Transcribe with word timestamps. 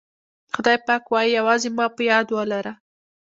خدای 0.53 0.77
پاک 0.87 1.03
وایي 1.11 1.31
یوازې 1.39 1.69
ما 1.77 1.85
په 1.95 2.01
یاد 2.11 2.27
ولره. 2.31 2.73